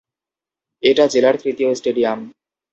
এটা 0.83 1.05
জেলার 1.07 1.35
তৃতীয় 1.43 1.69
স্টেডিয়াম। 1.75 2.19